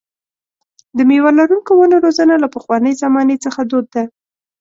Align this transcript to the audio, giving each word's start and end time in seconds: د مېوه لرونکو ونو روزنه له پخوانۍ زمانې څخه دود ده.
د 0.97 0.99
مېوه 1.09 1.31
لرونکو 1.39 1.71
ونو 1.75 1.95
روزنه 2.05 2.35
له 2.43 2.47
پخوانۍ 2.55 2.93
زمانې 3.03 3.35
څخه 3.45 3.61
دود 3.71 3.85
ده. 3.95 4.03